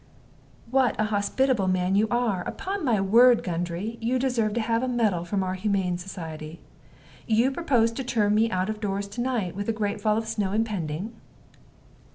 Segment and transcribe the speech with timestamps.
[0.71, 2.41] "What a hospitable man you are!
[2.47, 6.59] Upon my word, Gundry, you deserve to have a medal from our Humane Society.
[7.27, 10.25] You propose to turn me out of doors to night, with a great fall of
[10.27, 11.13] snow impending?"